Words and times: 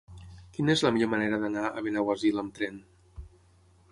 Quina 0.53 0.71
és 0.75 0.81
la 0.85 0.91
millor 0.95 1.09
manera 1.11 1.39
d'anar 1.43 1.67
a 1.81 1.85
Benaguasil 1.87 2.43
amb 2.45 2.57
tren? 2.61 2.83